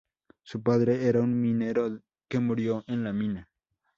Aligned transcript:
Su 0.41 0.63
padre 0.63 1.05
era 1.05 1.21
un 1.21 1.39
minero 1.39 1.99
que 2.27 2.39
murió 2.39 2.83
en 2.87 3.03
la 3.03 3.13
mina. 3.13 3.47